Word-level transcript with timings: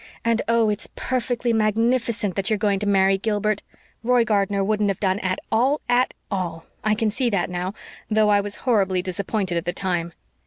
And 0.25 0.41
oh, 0.47 0.67
it's 0.71 0.89
perfectly 0.95 1.53
magnificent 1.53 2.35
that 2.35 2.49
you're 2.49 2.57
going 2.57 2.79
to 2.79 2.87
marry 2.87 3.19
Gilbert. 3.19 3.61
Roy 4.01 4.25
Gardner 4.25 4.63
wouldn't 4.63 4.89
have 4.89 4.99
done 4.99 5.19
at 5.19 5.37
all, 5.51 5.79
at 5.87 6.15
all. 6.31 6.65
I 6.83 6.95
can 6.95 7.11
see 7.11 7.29
that 7.29 7.51
now, 7.51 7.75
though 8.09 8.29
I 8.29 8.41
was 8.41 8.55
horribly 8.65 9.03
disappointed 9.03 9.57
at 9.59 9.65
the 9.65 9.73
time. 9.73 10.13